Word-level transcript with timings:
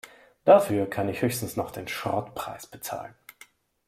Dafür 0.45 0.87
kann 0.89 1.09
ich 1.09 1.21
höchstens 1.21 1.57
noch 1.57 1.69
den 1.69 1.87
Schrottpreis 1.87 2.65
bezahlen. 2.65 3.13